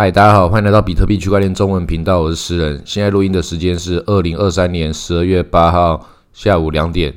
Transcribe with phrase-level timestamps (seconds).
[0.00, 2.82] 嗨，大家好，欢迎来到比特币区块链中文频道，我是诗人。
[2.86, 7.12] 现在录音的时间是二零二三年十二月八号下午两点，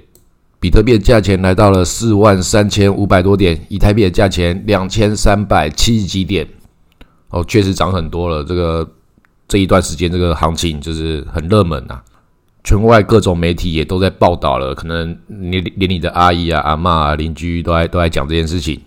[0.60, 6.46] 比特币的价钱来到了四万三千五百多点，以太币的价钱两千三百七十几点。
[7.30, 8.44] 哦，确实涨很多了。
[8.44, 8.86] 这个
[9.48, 12.04] 这一段时间，这个行情就是很热门啊，
[12.66, 18.82] 全外各种媒体也都在报道了，可能连连你的阿姨啊、阿妈啊、邻居都在都在讲这件事情。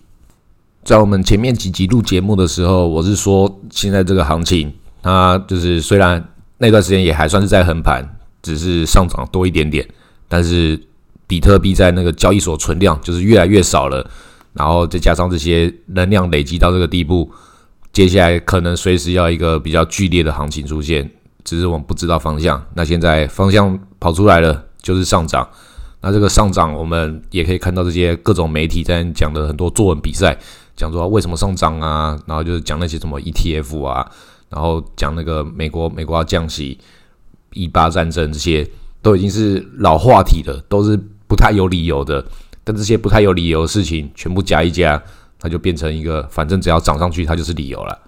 [0.86, 4.72] 在我们前面几集录节目的时候，我是说，现在这个行情，
[5.02, 6.24] 它就是虽然
[6.58, 8.08] 那段时间也还算是在横盘，
[8.40, 9.84] 只是上涨多一点点，
[10.28, 10.80] 但是
[11.26, 14.08] 比特币在那个交易所存量就是越来越少了，
[14.52, 17.28] 然后再加上这些能量累积到这个地步，
[17.92, 21.10] 接下来可能随时要一个比较剧烈的行情出现，
[21.42, 22.64] 只是我们不知道方向。
[22.74, 25.48] 那现在方向跑出来了，就是上涨。
[26.00, 30.38] 那这个上涨，我们也可以看到这些各种媒体在讲的很多作文比赛。
[30.76, 34.06] 讲说为什么上涨啊，然后就是讲那些什么 ETF 啊，
[34.50, 36.78] 然后讲那个美国美国要降息、
[37.54, 38.68] 一八战争这些
[39.00, 40.94] 都已经是老话题了，都是
[41.26, 42.22] 不太有理由的。
[42.62, 45.02] 但这些不太有理由的事情，全部加一加，
[45.38, 47.98] 它就变成一个反正只要涨上去，它就是理由了。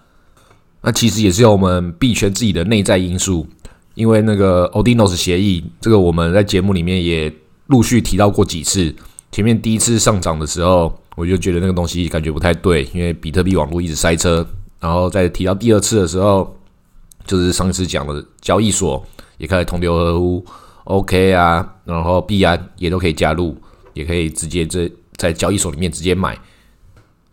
[0.82, 3.46] 那其实也是有我们币圈自己的内在因素，
[3.94, 7.32] 因为那个 Odinos 协议，这个我们在节目里面也
[7.68, 8.94] 陆续提到过几次。
[9.32, 11.00] 前面第一次上涨的时候。
[11.18, 14.46] 我就觉得那个东西感觉不太对，因为比特币网络一直塞车。
[14.78, 16.56] 然后在提到第二次的时候，
[17.26, 19.04] 就是上次讲的交易所
[19.36, 20.46] 也开始同流合污
[20.84, 23.56] ，OK 啊，然后币安也都可以加入，
[23.94, 26.38] 也可以直接在在交易所里面直接买。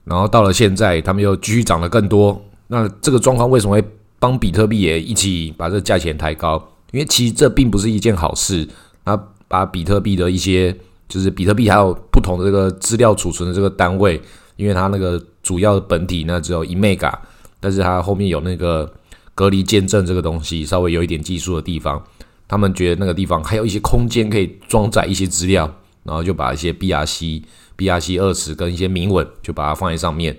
[0.04, 2.44] 然后到了现在，他们又继续涨得更多。
[2.66, 3.84] 那这个状况为什么会
[4.18, 6.56] 帮比特币也一起把这价钱抬高？
[6.92, 8.68] 因为其实这并不是一件好事。
[9.04, 9.16] 那
[9.48, 10.76] 把比特币的一些
[11.08, 14.20] 就是比特币还有不同的这个资料储存的这个单位，
[14.56, 17.14] 因为它那个主要的本体呢只有一 mega，
[17.60, 18.92] 但是它后面有那个
[19.36, 22.04] 隔离见证这个东西，稍微有一点技术的地方，
[22.48, 25.72] 他们觉得那个地方还有一些空间可以装载一些资料，
[26.04, 27.44] 然后就把一些 BRC、
[27.78, 30.36] BRC 二十跟一些铭文就把它放在上面，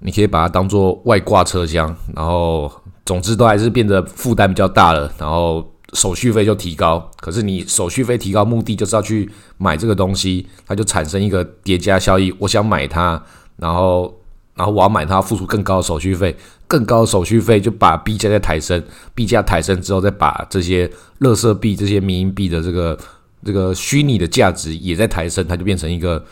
[0.00, 2.70] 你可以把它当做外挂车厢，然后
[3.04, 5.72] 总之都还是变得负担比较大了，然后。
[5.92, 12.34] 手续费就提高，可是你手续费提高目的就是要去买这个东西，它就产生一个叠加效益。
[12.40, 13.22] 我想买它，
[13.56, 14.12] 然后
[14.54, 16.36] 然后我要买它，付出更高的手续费，
[16.66, 18.82] 更高的手续费就把币价再抬升，
[19.14, 22.98] 币价抬升之后，再把这些乐色币、这些民营币的这个
[23.44, 26.24] 这个虚拟的价值也在抬升，它就变成一个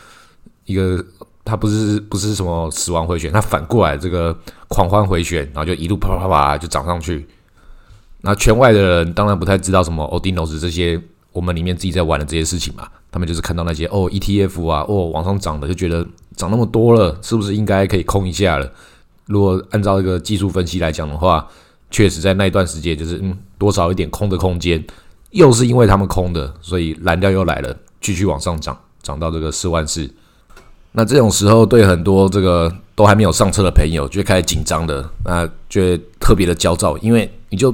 [0.65, 1.03] 一个，
[1.45, 7.25] 它不是不是什么死亡回旋，它反过来这个狂欢回旋，然后就一路啪啪啪就涨上去。
[8.25, 10.99] 那圈外的人当然不太知道什么 Odinos 这些
[11.31, 16.03] 我们里面自己在玩的这些事情嘛，他们就是看到那些哦 ETF 啊哦往上涨的，就觉得
[16.35, 18.67] 涨那么多了，是不是应该可以空一下了？
[19.27, 21.47] 如果按照一个技术分析来讲的话，
[21.91, 24.83] 确实在那一段时间就是嗯多少一点空的空间，
[25.29, 30.09] 又是因为他们空的，所以蓝调又来了，继续往上涨，涨到这个四万四。
[30.93, 37.71] 那这种时候对很多这个都还没有上车的朋友就开始紧张的，那就特别的焦躁，因为你就。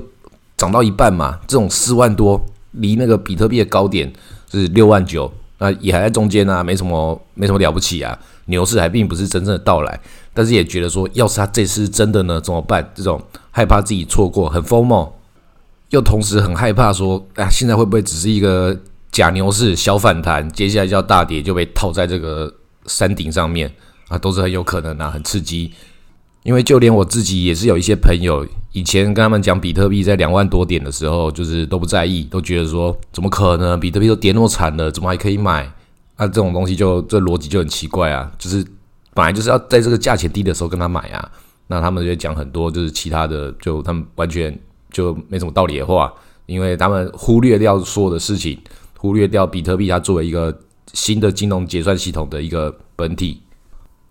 [0.62, 2.40] 涨到一半嘛，这种四万多，
[2.74, 4.14] 离那个比特币的高点
[4.52, 8.16] 是六万九，那也还在中间啊，没什么没什么了不起啊。
[8.46, 10.00] 牛市还并不是真正的到来，
[10.36, 12.88] 但是也觉得说，要是他这次真的呢，怎么办？
[12.94, 13.20] 这种
[13.50, 15.12] 害怕自己错过，很疯魔，
[15.90, 18.78] 又同时很害怕说，哎，现在会不会只是一个
[19.12, 22.54] 假牛市小反弹，接下来就要大跌，就被套在这个
[22.86, 23.74] 山顶上面
[24.10, 25.72] 啊，都是很有可能啊，很刺激。
[26.44, 33.80] 因为就连我自己也是有一些朋友，以前跟他们讲比特币在两万多点的时候，就是都不在意，都觉得说怎么可能？
[33.80, 35.64] 比特币都跌那么惨了，怎么还可以买？
[36.16, 38.32] 啊，这种东西就这逻辑就很奇怪啊！
[38.38, 38.64] 就是
[39.14, 41.32] 本来就是要在这个价钱低的时候跟他买啊，
[41.68, 44.58] 那他们就讲很多就是其他的，就他们完全
[44.92, 46.14] 就没什么道理的话，
[46.46, 48.58] 因为他们忽略掉所有的事情，
[48.98, 50.56] 忽略掉比特币它作为一个
[50.94, 53.42] 新的金融结算系统的一个本体。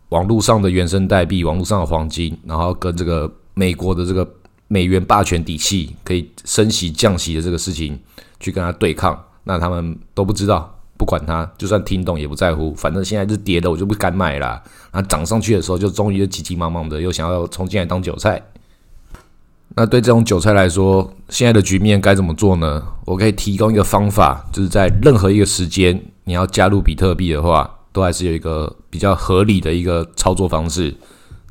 [0.08, 4.28] 网络上的原生代币，网络上的黄金，然后跟这个美国的这个
[4.72, 7.98] 美元霸权底气，可以升息降息的这个事情
[8.38, 14.62] 去跟他对抗，那他们都不知道，不管他，就算听懂也不在乎，反正现在是跌的，我就不敢买啦。
[14.92, 18.40] 那涨上去的时候，就终于就急急忙忙的又想要冲进来当韭菜。
[19.74, 22.80] 那对这种韭菜来说，现在的局面该怎么做呢？
[23.06, 27.76] 我可以提供一个方法，就是在任何一个时间，你要加入比特币的话。
[27.92, 30.94] 都还是有一个比较合理的一个操作方式，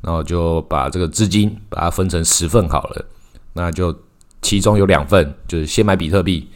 [0.00, 3.04] 然后就把这个资金把它分成十份好了，
[3.52, 3.94] 那就
[4.42, 6.48] 其中有两份就是先买比特币，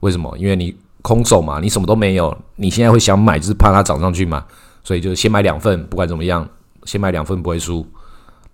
[0.00, 0.36] 为什么？
[0.38, 4.44] 因为你空手嘛，你什么都没有，你现在会想买就是怕它涨上去嘛，
[4.82, 6.48] 所以就先买两份，不管怎么样，
[6.84, 7.86] 先买两份不会输。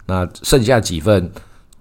[0.07, 1.31] 那剩下几份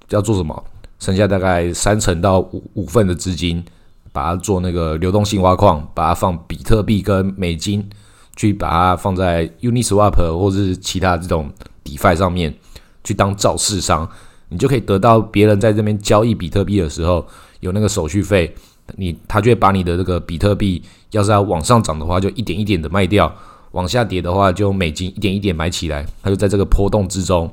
[0.10, 0.64] 要做什么？
[1.00, 3.64] 剩下大概三成到五五份的资金，
[4.12, 7.90] 把它做那个流动性挖矿，把它放比特币跟美金，
[8.36, 11.52] 去把它放在 Uniswap 或者是其他这种
[11.84, 12.56] DeFi 上面
[13.04, 14.08] 去当造市商，
[14.52, 17.26] 你就可以得到别人在这边交易比特币的时候
[17.62, 18.54] 有那个手续费，
[18.98, 23.34] 你他就会把你的这个比特币，要是要往上涨的话，就一点一点的卖掉。
[23.72, 27.50] 往下跌的话，就美金一点一点买起来，他就在这个波动之中，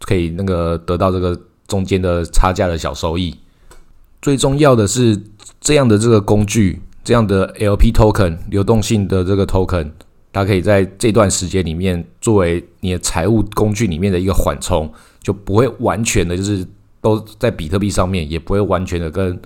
[0.00, 3.34] 可以那个得到这个中间的差价的小收益。
[4.22, 5.20] 最重要的是，
[5.60, 9.90] 这样的这个工具，这样的 LP token 流动性的这个 token，
[10.36, 14.92] 它可以在这段时间里面作为你的财务工具里面的一个缓冲，
[15.22, 16.62] 就不会完全的就是
[17.00, 19.40] 都在比特币上面，也不会完全的跟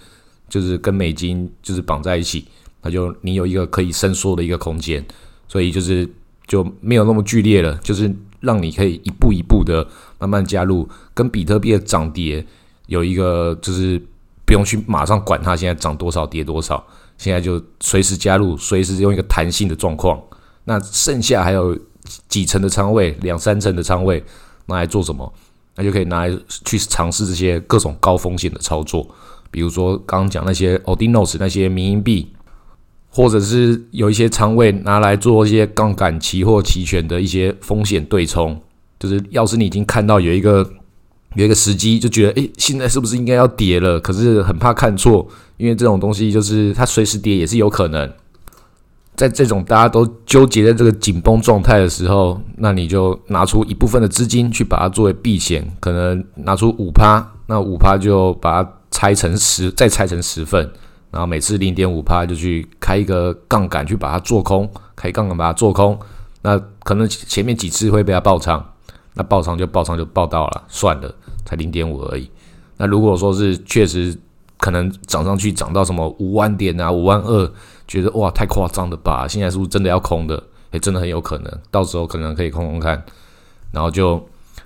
[0.48, 2.44] 就是跟美金就是绑在一起，
[2.82, 5.06] 那就你有一个可以伸缩的一个空间。
[5.46, 6.08] 所以就是
[6.48, 9.86] 就没有那么剧烈了，就是让你可以一步一步的
[10.18, 12.44] 慢慢加入，跟比特币的涨跌
[12.88, 13.96] 有一个就是
[14.44, 16.84] 不用去马上管它现在涨多少跌多少，
[17.16, 20.20] 现在就随时加入，随时用一个弹性的状况。
[20.64, 21.78] 那剩下还有
[22.28, 24.22] 几层的仓位，两三层的仓位
[24.66, 25.32] 拿来做什么？
[25.76, 29.08] 那就可以拿来去尝试这些各种高风险的操作，
[29.50, 32.32] 比如说刚刚讲那些 Odinos 那些民营币。
[33.12, 38.56] 或者是有一些仓位拿来做一些杠杆期货期权的一些风险对冲，
[39.00, 40.64] 就是要是你已经看到有一个
[41.34, 43.98] 有一个时机，就觉得诶，现在是不是应该要跌了？
[43.98, 45.26] 可是很怕看错，
[45.56, 48.08] 因为这种东西就是它随时跌也是有可能。
[49.20, 60.72] 在这种大家都纠结在这个紧绷状态的时候，那你就拿出一部分的资金去把它作为避险，可能拿出五趴，那五趴就把它拆成十，再拆成十份。
[61.10, 65.98] 然后每次零点五趴就去开一个杠杆去把它做空，开杠杆把它做空，
[66.40, 68.64] 那可能前面几次会被它爆仓，
[69.12, 71.14] 那爆仓就爆仓就爆到了，算了，
[71.44, 72.30] 才零点五而已。
[72.78, 74.16] 那如果说是确实
[74.56, 77.52] 可能涨上去涨到什么五万点啊五万二，
[77.90, 79.26] 觉得哇太夸张了吧？
[79.28, 80.42] 现在是不是真的要空的？
[80.70, 83.04] 也，真的很有可能，到时候可能可以空空看，
[83.72, 84.24] 然后就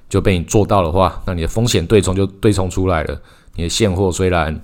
[0.09, 3.21] 就被你做到的话，那你的风险对冲就对冲出来了。
[3.57, 4.61] 你的现货虽然。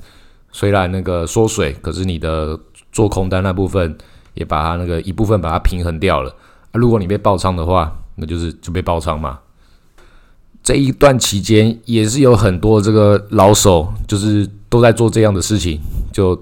[0.53, 2.59] 虽然那个缩水，可是你的
[2.91, 3.97] 做空单那部分
[4.35, 6.31] 也把它那个一部分把它平衡掉了。
[6.73, 9.39] 啊，如果你被爆仓的话，那就是就被爆仓嘛。
[10.61, 15.81] 这一段期间也是有很多这个老手，就是都在做这样的事情。
[16.13, 16.37] 就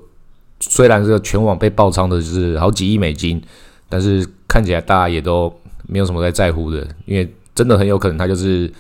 [0.61, 3.43] 虽然这个全网被爆仓的就是好几亿美金，
[3.89, 5.53] 但是看起来大家也都
[5.87, 8.73] 没有什么在在乎的，因为真的很有可能它就是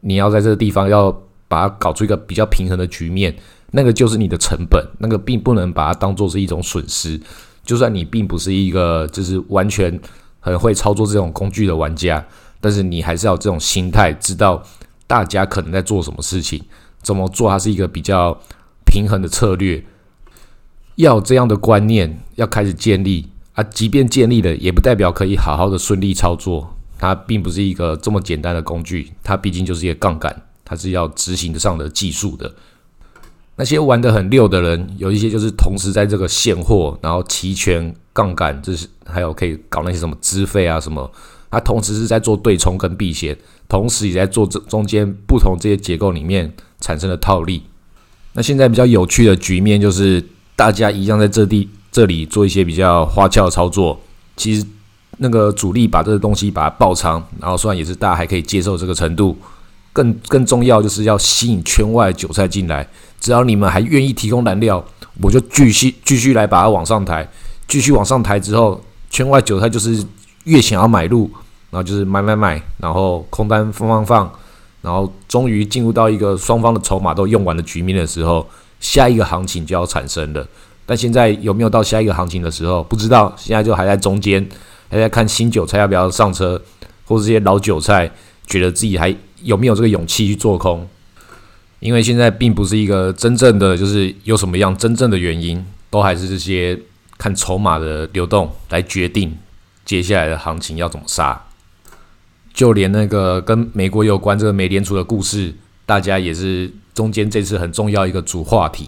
[0.00, 1.10] 你要在这个地方要
[1.48, 3.34] 把它搞出一个比较平衡的局面。
[3.72, 7.20] 那个就是你的成本，那个并不能把它当做是一种损失。
[7.62, 9.96] 就算你并不是一个就是完全
[10.40, 12.26] 很会操作这种工具的玩家，
[12.60, 14.60] 但是你还是要这种心态，知道
[15.06, 16.60] 大家可能在做什么事情，
[17.00, 18.36] 怎么做，它是一个比较
[18.84, 19.84] 平衡的策略。
[21.00, 26.76] 要这样的观念要开始建立啊，即便建立了，也不代表可以好好的顺利操作。
[26.98, 32.52] 它并不是一个这么简单的工具，它毕竟就是一个杠杆，它是要执行上的技术的。
[33.56, 41.10] 那些玩的很溜的人，有一些就是同时在这个现货，然后期权杠杆，就是还有可以搞那些什么资费啊什么，
[41.50, 43.36] 他同时是在做对冲跟避险，
[43.66, 47.62] 同时也在做这中间不同这些结构里面产生的套利。
[48.34, 50.22] 那现在比较有趣的局面就是，
[50.60, 53.98] 大家一样在这地这里做一些比较花俏的操作，
[54.36, 54.62] 其实
[55.16, 59.34] 那个主力把这个东西把它爆仓，然后虽然也是大家还可以接受这个程度，
[59.90, 62.86] 更更重要就是要吸引圈外韭菜进来。
[63.18, 64.84] 只要你们还愿意提供燃料，
[65.22, 67.26] 我就继续继续来把它往上抬，
[67.66, 70.04] 继续往上抬之后，圈外韭菜就是
[70.44, 71.22] 越想要买入，
[71.70, 74.30] 然后就是买买买，然后空单放放放，
[74.82, 78.46] 然后终于进入到一个双方的筹码都用完的局面的时候，
[78.80, 80.44] 下一个行情就要产生了。
[80.84, 84.44] 但现在有没有到下一个行情的时候，不知道，现在就还在中间，
[84.88, 86.60] 还在看新韭菜要不要上车，
[87.04, 88.10] 或者这些老韭菜
[88.46, 90.88] 觉得自己还有没有这个勇气去做空。
[91.78, 96.78] 因为现在并不是一个真正的，就是有什么样真正的原因，都还是这些
[97.16, 99.34] 看筹码的流动来决定
[99.84, 101.40] 接下来的行情要怎么杀。
[102.52, 105.54] 就连那个跟美国有关这个美联储的故事，
[105.86, 108.86] 大家也是中间这次很重要一个主话题，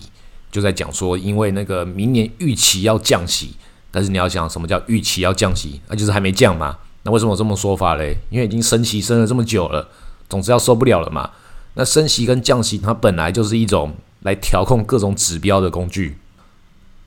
[0.50, 3.54] 就在讲说，因为那个明年预期要降息，
[3.90, 6.76] 但是你要想什么叫预期要降息，那就是还没降嘛。
[7.04, 8.18] 那为什么这么说法嘞？
[8.28, 9.88] 因为已经升息升了这么久了，
[10.28, 11.30] 总之要受不了了嘛。
[11.72, 16.18] 那升息跟降息，它本来就是一种来调控各种指标的工具。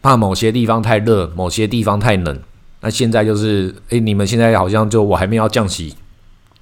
[0.02, 2.42] 怕某些地方太热，某些地方太冷。
[2.82, 5.94] 那现在就是，诶，你们现在好像就我还没有降息，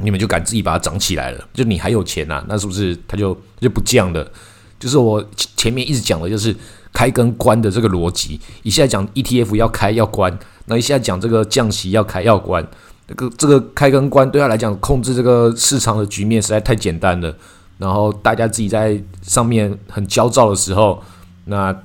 [0.03, 1.43] 你们就敢自己把它涨起来了？
[1.53, 2.43] 就你还有钱呐？
[2.47, 4.31] 那是不是它就就不降了？
[4.79, 5.23] 就是我
[5.55, 6.55] 前面一直讲的，就是
[6.91, 8.39] 开跟关的这个逻辑。
[8.63, 12.67] 一下讲 ETF 要开要关，那一下讲这个降息要开要关，
[13.07, 17.33] 这个这个开跟关对他来讲，控制这个市场的局面实在太简单了。
[17.77, 21.01] 然后大家自己在上面很焦躁的时候，
[21.45, 21.75] 那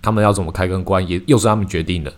[0.00, 2.12] 他们要怎么开跟关，也又是他们决定的。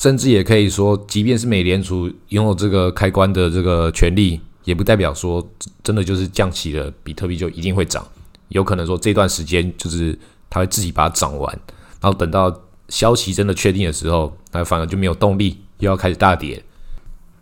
[0.00, 5.46] 甚至也可以说，即便是美联储拥有这个开关的这个权利，也不代表说
[5.82, 8.02] 真的就是降息了，比特币就一定会涨。
[8.48, 11.60] 有可能说这段时间就是它会自己把它涨完，
[12.00, 16.64] 然后等到消息真的确定的时候，那反而就没有动力，又要开始大跌，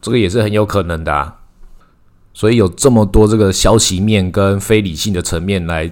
[0.03, 1.15] 这个也是很有可能的。
[1.15, 1.39] 啊。
[2.35, 5.89] 所以有这么多这个消息面跟非理性的层面来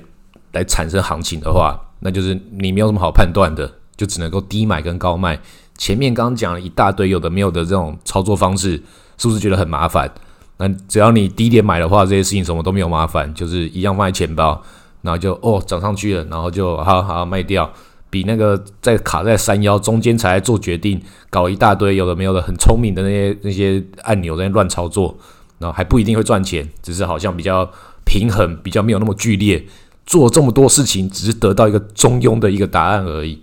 [0.50, 5.40] 来产生行情的话，那就是你没有什么好判断的，就只能够低买跟高卖。
[5.76, 8.82] 前面刚刚讲了一大堆有的没有的这种操作方式，
[9.18, 10.10] 是不是觉得很麻烦？
[10.58, 14.62] 那只要你低点买的话，这些事情什么都没有麻烦，就是一样放在钱包。
[15.02, 17.70] 然后就哦涨上去了，然后就好好卖掉，
[18.10, 25.16] 比那个在卡在山腰中间才做决定，搞一大堆有的没有的很聪明的那些那些按钮在乱操作，
[25.60, 27.70] 然后还不一定会赚钱，只是好像比较
[28.04, 29.64] 平衡，比较没有那么剧烈，
[30.06, 33.40] 做这么多事情只是得到一个中庸的一个答案而已，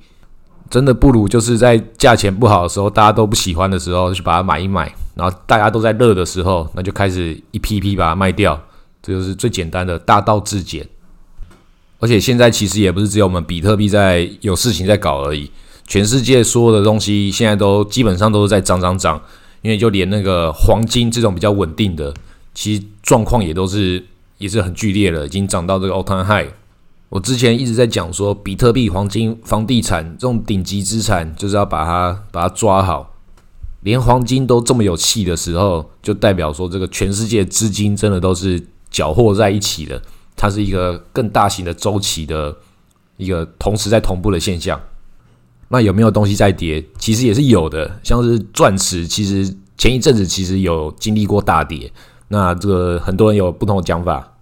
[0.73, 8.59] 真的不如就是在价钱不好的时候，大家都不喜欢的时候去把它买一买，然后大家都在热的时候，那就开始一批批把它卖掉，
[8.99, 10.83] 这就是最简单的大道至简。
[11.99, 15.51] 而且现在其实也不是只有我们比特币在有事情在搞而已，
[15.85, 19.21] 全世界所有的东西现在都基本上都是在涨涨涨，
[19.61, 22.11] 因为就连那个黄金这种比较稳定的，
[22.55, 24.03] 其实状况也都是
[24.39, 26.47] 也是很剧烈了，已经涨到这个 all time high。
[27.13, 33.13] 我之前一直在讲说，比特币、黄金、房地产这种顶级资产，就是要把它把它抓好。
[33.81, 40.01] 连黄金都这么有气的时候，就代表说这个全世界资金真的都是搅和在一起的。
[40.35, 42.57] 它是一个更大型的周期的
[43.17, 44.81] 一个同时在同步的现象。
[45.67, 46.83] 那有没有东西在跌？
[46.97, 51.93] 其实也是有的，像是钻石，其实前一阵子其实有经历过大跌。
[52.29, 54.35] 那这个很多人有不同的讲法，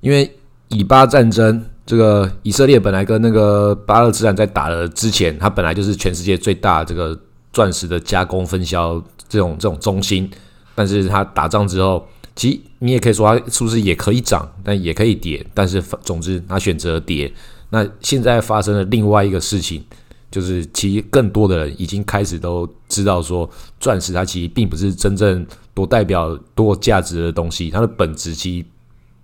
[0.00, 0.34] 因为
[0.68, 7.18] 以巴战争，这个以色列本来跟那个巴勒斯坦在打的之前，它本来就是全世界最大这个
[7.50, 10.30] 钻石的加工分销这种这种中心，
[10.74, 12.06] 但是它打仗之后。
[12.36, 15.44] 其实你也可以说它是不是也可以涨，但也可以跌。
[15.52, 17.32] 但是总之，它选择跌。
[17.70, 19.82] 那现在发生了另外一个事情，
[20.30, 28.66] 就是其实更多的人已经开始都知道说，钻石它其实并不是真正多代表多价值的东西，它的本质其实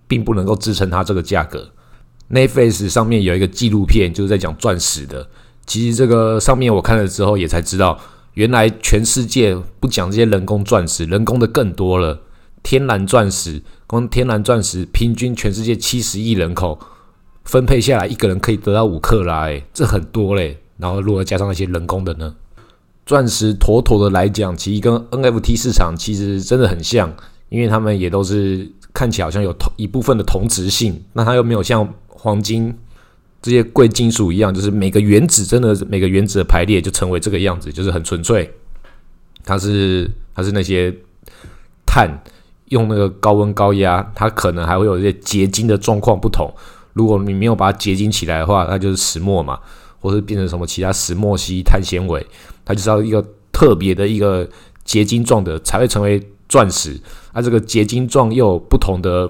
[0.09, 1.71] 并不能够支撑它这个价格。
[2.29, 5.27] Netflix 上面有一个纪录片，就是在讲钻石的。
[5.65, 7.99] 其实这个上面我看了之后，也才知道，
[8.33, 12.21] 原来全世界不讲这些人工钻石，人工的更多了。
[12.63, 16.79] 天然钻石，光天然钻石平均全世界七十亿人口
[17.43, 20.57] 分配下来，一个人可以得到五克拉，诶，这很多嘞。
[20.77, 22.35] 然后如果加上那些人工的呢？
[23.05, 27.15] 钻石妥妥的来讲，其实跟 NFT 市场其实真的很像，
[27.49, 32.75] 因为他们也都是看起来好像有同一部分的同质性，那它又没有像黄金
[33.41, 38.51] 这些贵金属一样，就是每个原子真的每个原子的排列就成为这个样子，就是很纯粹。
[39.43, 40.93] 它是它是那些
[41.85, 42.23] 碳。
[42.69, 46.51] 用那个高温高压，它可能还会有一些结晶的状况不同。
[46.93, 49.59] 如果你没有把它结晶起来的话，那就是石墨嘛，
[49.99, 52.25] 或是变成什么其他石墨烯、碳纤维，
[52.65, 54.49] 它就是要一个特别的一个
[54.83, 56.19] 结晶状的才会成为
[56.49, 56.99] 钻石。
[57.35, 59.29] 那这个结晶状又有不同的、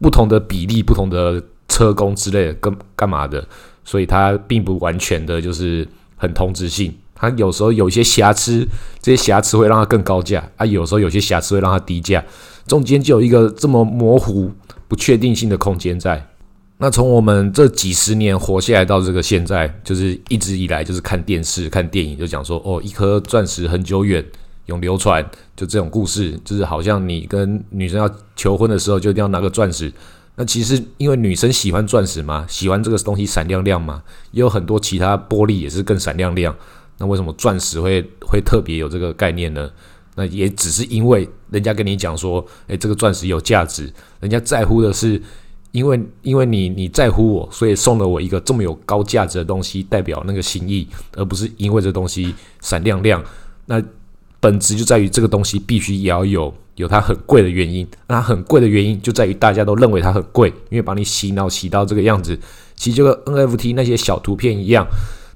[0.00, 3.42] 不同的比例、不同的车工之类的，干干嘛的？
[3.82, 6.94] 所以它并不完全的就是很通质性。
[7.14, 8.66] 它有时候有一些瑕疵，
[9.00, 12.22] 这些瑕疵会让它更高价啊；有时候有些瑕疵会让它低价。
[12.66, 14.50] 中间就有一个这么模糊、
[14.88, 16.26] 不确定性的空间在。
[16.78, 24.24] 那从我们这几十年活下来到这个现在，就是一直以来就是看电视、看电影，就讲说哦，一颗钻石很久远，
[24.66, 25.22] 永流传，
[25.54, 29.92] 就这种故事，就是好像你跟女生要求婚的时候，就一定要拿个钻石。
[30.40, 36.56] 那其实因为女生喜欢钻石嘛，喜欢这个东西闪亮亮嘛，也有很多其他玻璃也是更闪亮亮。
[36.96, 39.70] 那为什么钻石会会特别有这个概念呢？
[40.14, 45.20] 那也只是因为人家跟你讲说，诶，这个钻石有价值，人家在乎的是，
[45.72, 53.22] 因为因为你你在乎我，所以送了我一个这么有高价值的东西，代表那个心意，而不是因为这东西闪亮亮。
[53.66, 53.82] 那
[54.40, 57.86] 本质就在于这个东西必须也要有有它很贵的原因。
[58.08, 62.36] 那它很贵的原因就在于大家都认为它很贵，因为把你洗脑洗到这个样子，
[62.74, 64.86] 其实就跟 NFT 那些小图片一样。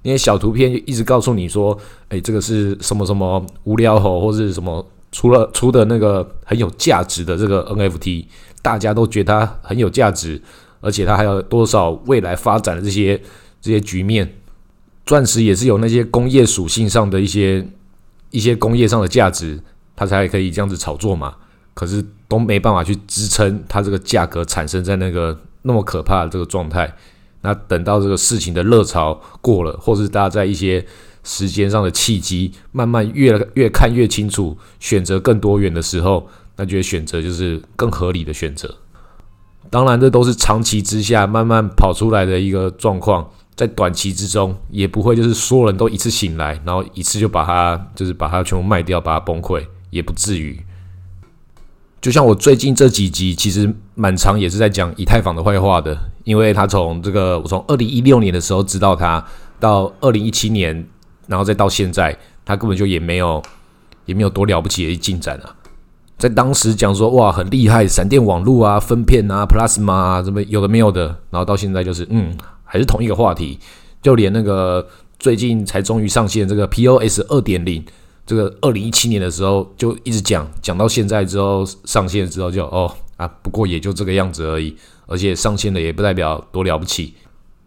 [0.02, 1.78] 那些小图片就一直告诉你说
[2.10, 8.26] ：“哎，这个是什么什么无聊猴，或是什么除了出的那个很有价值的这个 NFT，
[8.60, 10.42] 大家都觉得它很有价值，
[10.80, 13.18] 而且它还有多少未来发展的这些
[13.62, 14.30] 这些局面。
[15.06, 17.66] 钻石也是有那些工业属性上的一些
[18.30, 19.58] 一些工业上的价值，
[19.96, 21.34] 它才可以这样子炒作嘛。
[21.74, 26.94] 可是都没办法去支撑它这个价格产生在那个那么可怕的这个状态。
[27.40, 30.86] 那等到这个事情的热潮过了，或是大家在一些
[31.24, 38.74] 时间上的契机慢慢越越看越清楚，选择更多元的时候，那就会选择就是更合理的选择。
[39.68, 43.28] 当然，这都是长期之下慢慢跑出来的一个状况。
[43.56, 50.60] 在短期之中，也不会就是所有人都一次醒来，然后一次就把它就是把它全部卖掉，把它崩溃，也不至于。
[52.02, 59.24] 就像我最近这几集，其实蛮长，也是在讲以太坊的坏话的，因为他从这个我从二零一六年的时候知道他，
[59.58, 60.86] 到二零一七年，
[61.26, 63.42] 然后再到现在，他根本就也没有
[64.04, 65.56] 也没有多了不起的进展啊。
[66.18, 72.36] 在当时讲说哇很厉害，闪电网络啊，分片啊，plasma 啊，什么有的没有的，然后到现在就是嗯。
[72.66, 73.56] 还是同一个话题，
[74.02, 74.84] 就连那个
[75.20, 77.84] 最近才终于上线这个 POS 二点零，
[78.26, 84.74] 这个二零一七年的时候就一直讲，讲到现在之后上线之后就哦啊，不过也就这个样子而已，
[85.06, 87.14] 而且上线的也不代表多了不起。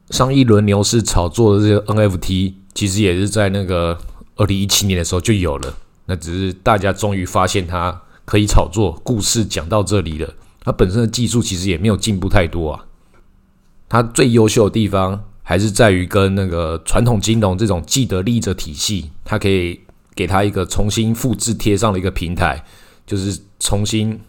[0.10, 3.98] 上一轮牛市炒作的这个 NFT，其实也是在那个
[4.36, 5.74] 二零一七年的时候就有了，
[6.06, 9.00] 那只是大家终于发现它可以炒作。
[9.04, 12.86] 故事讲到这里了，它本身的技术其实也没有进步太多啊。
[13.90, 19.80] 它最优秀的地方还是在于跟那个传统金融这种既得利益者体系，它可以
[20.18, 22.62] 给它一个重新复制贴上了一个平台，
[23.06, 24.20] 就是重新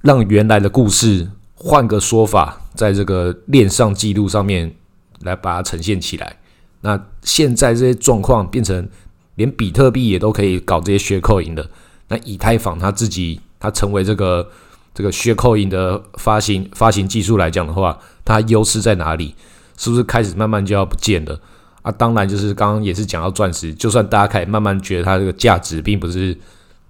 [0.00, 4.74] 让原来的故事换个说法，在这个链上记录上面
[5.20, 6.36] 来把它呈现起来。
[6.80, 8.88] 那现在这些状况变成
[9.34, 11.68] 连比特币也都可以搞这些血扣银的，
[12.08, 14.50] 那以太坊它自己它成为这个
[14.94, 17.98] 这个血扣银的发行发行技术来讲的话。
[18.28, 19.36] 它优势在哪里？
[19.76, 21.40] 是不是开始慢慢就要不见了
[21.86, 21.92] 啊？
[21.92, 26.36] 当然，就是刚刚也是讲到钻石，就算大家开始慢慢觉得它这个价值并不是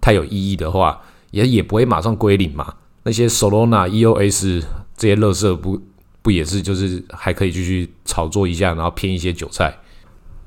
[0.01, 0.99] 太有意义的话，
[1.33, 2.73] 也也不会马上归零嘛。
[3.03, 4.65] 那些 Solana、EOS
[4.97, 5.79] 这些乐色不
[6.23, 9.77] 不也是就是还可以继续炒作一下，然后骗一些韭菜。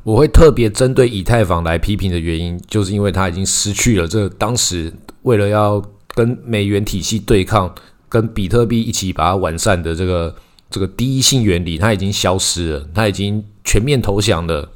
[0.04, 5.80] 我会特别针对以太坊来批评的原因，就是因为它已经失去了这当时为了要
[6.16, 7.74] 跟美元体系对抗，
[8.10, 10.36] 跟比特币一起把它完善的这个。
[10.70, 14.70] 这个第一性原理它已经消失了，它已经全面投降了。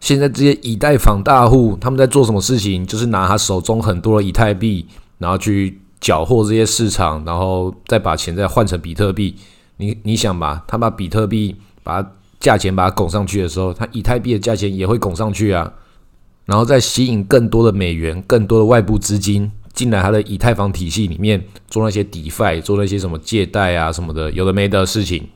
[0.00, 2.84] 现在这些以太坊大户他们在做什么事情？
[2.84, 4.84] 就是拿他手中很多的以太币，
[5.18, 9.36] 然后去缴获这些市场，然后再把钱再换成比特币。
[9.76, 12.04] 你你想吧，他把比特币把
[12.40, 15.72] 价钱把它拱上去的时候，他以太币的价钱也会拱上去啊，
[16.46, 19.50] 然后再吸引更多的美元、更多的外部资金。
[19.72, 25.26] 进来他的以太坊体系里面做那些 DeFi，做那些什么借贷啊什么的，有的没的事情。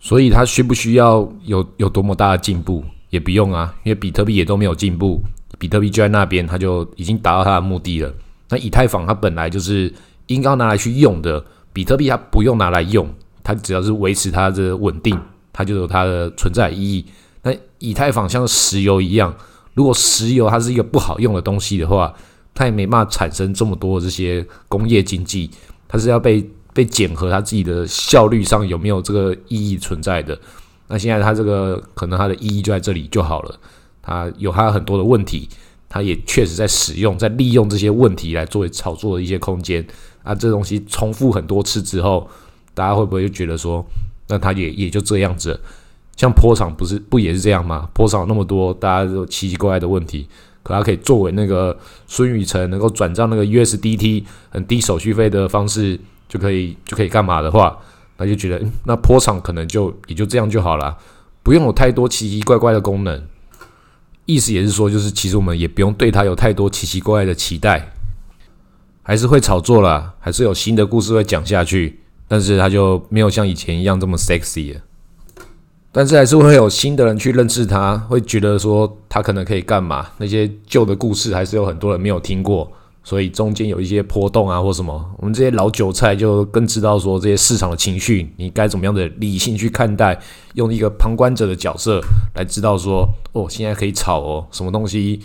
[0.00, 2.82] 所以他需不需要有有多么大的进步？
[3.10, 5.20] 也不用啊，因为比特币也都没有进步，
[5.58, 8.14] 比特币就在那边，它就已经达到它的目的了。
[8.48, 9.92] 那以太坊它本来就是
[10.28, 15.20] 应该拿来去用的，比特币它不用拿来用，它只要是维持它的稳定，
[15.52, 17.04] 它就有它的存在意义。
[17.42, 19.34] 那以太坊像石油一样，
[19.74, 22.14] 如果石油它是一个不好用的东西的话，
[22.54, 25.50] 它也没办法产生这么多这些工业经济，
[25.88, 30.38] 它是要被被检核，它自己的效率上有没有这个意义存在的？
[30.88, 33.58] 那现在它这个可能它的意义就在这里就好了，
[34.02, 35.48] 它有它很多的问题，
[35.88, 39.86] 它也确实在使用，在利用这些问题来作为炒作的一些空间
[40.22, 40.34] 啊。
[40.34, 42.28] 这东西重复很多次之后，
[42.74, 43.84] 大家会不会就觉得说，
[44.28, 45.60] 那它也也就这样子？
[46.16, 47.88] 像坡场不是不也是这样吗？
[47.94, 50.28] 坡场那么多，大家都奇奇怪怪的问题。
[50.62, 57.78] 可它可以作为那个孙宇晨能够转账那个 USDT 很低手续费的方式，就可以就可以干嘛的话，
[58.18, 60.96] 那就觉得嗯那坡场可能就也就这样就好了，
[61.42, 63.22] 不用有太多奇奇怪怪的功能。
[64.26, 67.90] 意思也是说，就是其实我们也不用对它有太多奇奇怪怪的期待，
[69.02, 74.80] 还是会炒作啦，还是有新的故事会讲下去，但是它就没有像以前一样这么 sexy 了。
[75.92, 80.06] 但是还是会有新的人去认识他，会觉得说他可能可以干嘛？
[80.18, 82.70] 那些旧的故事还是有很多人没有听过，
[83.02, 85.04] 所以中间有一些波动啊，或什么。
[85.18, 90.16] 我们这些老韭菜就更知道说这些市场的情绪，你该怎么样的理性去看待，
[90.54, 92.00] 用一个旁观者的角色
[92.34, 95.20] 来知道说，哦，现在可以炒哦，什么东西？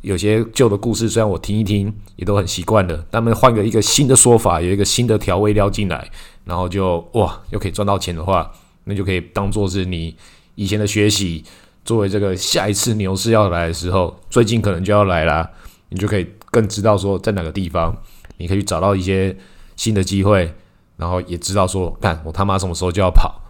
[0.00, 6.08] 有些旧的故事虽然我听一听也都很习惯了，但们换个一个新的说法，有一个新的调味料进来，
[6.44, 8.50] 然后就哇，又可以赚到钱的话。
[8.88, 10.16] 那就可以当做是你
[10.54, 11.44] 以前的学习，
[11.84, 15.48] 作为这个下一次牛市要来的时候，最近可能就要来啦，
[15.90, 17.94] 你就可以更知道说在哪个地方，
[18.38, 19.36] 你可以找到一些
[19.76, 20.52] 新的机会，
[20.96, 23.40] 然后也知道说，看我他妈什么时候就要跑，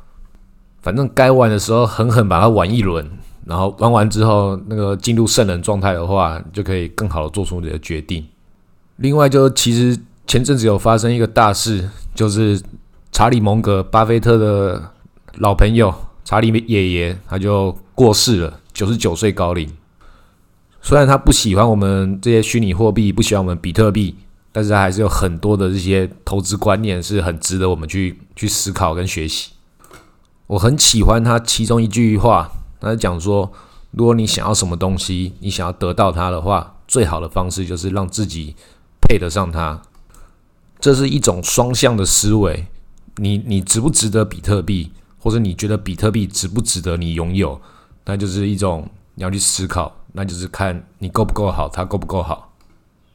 [0.83, 3.09] 反正该玩的时候狠狠把它玩一轮，
[3.47, 8.27] 然后玩完之后那个进入圣人状态的话，就可以更好的做出你的决定。
[8.97, 9.97] 另外，就其实
[10.27, 12.61] 前阵子有发生一个大事，就是
[13.13, 14.91] 查理蒙格巴菲特的
[15.41, 19.71] 老朋友查理爷爷他就过世了，九十九岁高龄。
[20.83, 24.17] 虽然他不喜欢我们这些虚拟货币，不喜欢我们比特币，
[24.51, 29.53] 但是他还是有很多的这些投资观念是很值得我们去去思考跟学习。
[30.49, 33.53] 我很喜欢他其中一句话，他讲说：
[33.93, 38.57] 如果你想要什么东西，你想要得到它的话，最好的方式就是让自己
[39.01, 39.83] 配得上它。
[40.81, 42.67] 这是一种双向的思维。
[43.17, 47.61] 你你值不值得比特币，或者你觉得比特币值不值得你拥有，
[48.05, 49.95] 那就是一种你要去思考。
[50.13, 52.53] 那就是看你够不够好，它够不够好，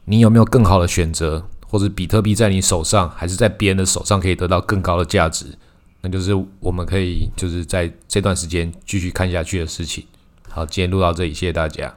[0.04, 5.58] 你有没有更好的选择，或者比特币在你手上，还是在别人的手上可以得到更高的价值？
[6.00, 10.04] 那就是我们可以就是在这段时间继续看下去的事情。
[10.48, 11.92] 好，今天录到这里，谢谢大家。